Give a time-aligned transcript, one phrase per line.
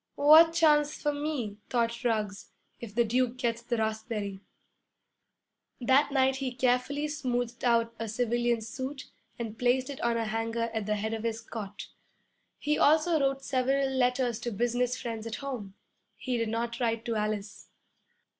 [0.15, 4.41] 'What chance for me,' thought Ruggs, 'if the Duke gets the raspberry?'
[5.79, 10.71] That night he carefully smoothed out a civilian suit and placed it on a hanger
[10.73, 11.85] at the head of his cot.
[12.57, 15.75] He also wrote several letters to business friends at home.
[16.15, 17.67] He did not write to Alice.